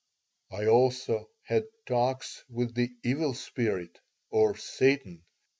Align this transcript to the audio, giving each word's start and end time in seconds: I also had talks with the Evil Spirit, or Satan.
I 0.51 0.65
also 0.65 1.29
had 1.43 1.65
talks 1.85 2.43
with 2.49 2.73
the 2.73 2.89
Evil 3.03 3.35
Spirit, 3.35 3.99
or 4.31 4.57
Satan. 4.57 5.23